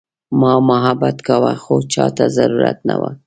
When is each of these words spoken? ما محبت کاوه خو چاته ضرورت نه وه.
ما 0.39 0.53
محبت 0.69 1.17
کاوه 1.27 1.53
خو 1.63 1.75
چاته 1.93 2.25
ضرورت 2.37 2.77
نه 2.89 2.95
وه. 2.99 3.11